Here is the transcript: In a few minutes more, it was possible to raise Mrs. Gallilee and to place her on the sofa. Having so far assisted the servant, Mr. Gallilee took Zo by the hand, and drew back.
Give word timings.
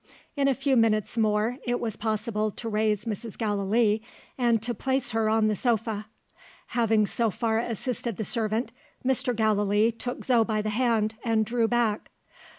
In 0.35 0.47
a 0.47 0.55
few 0.55 0.75
minutes 0.75 1.15
more, 1.15 1.59
it 1.63 1.79
was 1.79 1.95
possible 1.95 2.49
to 2.49 2.67
raise 2.67 3.05
Mrs. 3.05 3.37
Gallilee 3.37 4.01
and 4.35 4.59
to 4.63 4.73
place 4.73 5.11
her 5.11 5.29
on 5.29 5.47
the 5.47 5.55
sofa. 5.55 6.07
Having 6.69 7.05
so 7.05 7.29
far 7.29 7.59
assisted 7.59 8.17
the 8.17 8.25
servant, 8.25 8.71
Mr. 9.05 9.35
Gallilee 9.35 9.91
took 9.91 10.25
Zo 10.25 10.43
by 10.43 10.63
the 10.63 10.71
hand, 10.71 11.13
and 11.23 11.45
drew 11.45 11.67
back. 11.67 12.09